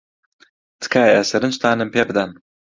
[0.81, 2.29] تکایە سەرنجتانم پێ بدەن.